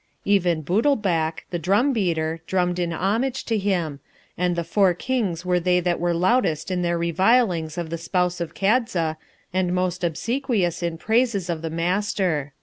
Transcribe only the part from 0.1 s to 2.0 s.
Even Bootlbac, the drum